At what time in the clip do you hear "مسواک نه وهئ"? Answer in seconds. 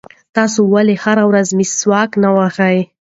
1.57-2.79